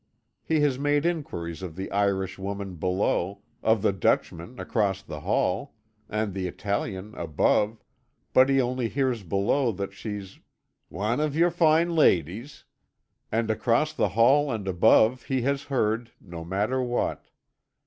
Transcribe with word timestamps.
He 0.43 0.61
has 0.61 0.79
made 0.79 1.05
inquiries 1.05 1.61
of 1.61 1.75
the 1.75 1.91
Irish 1.91 2.39
woman 2.39 2.73
below, 2.73 3.43
of 3.61 3.83
the 3.83 3.93
Dutchman 3.93 4.59
across 4.59 5.03
the 5.03 5.19
hall, 5.19 5.75
and 6.09 6.33
the 6.33 6.47
Italian 6.47 7.13
above, 7.13 7.83
but 8.33 8.49
he 8.49 8.59
only 8.59 8.89
hears 8.89 9.21
below 9.21 9.71
that 9.73 9.93
she's 9.93 10.39
"wan 10.89 11.21
av 11.21 11.35
yer 11.35 11.51
foine 11.51 11.93
ladies," 11.95 12.63
and 13.31 13.51
across 13.51 13.93
the 13.93 14.09
hall 14.17 14.51
and 14.51 14.67
above 14.67 15.25
he 15.25 15.43
has 15.43 15.65
heard 15.65 16.09
no 16.19 16.43
matter 16.43 16.81
what. 16.81 17.27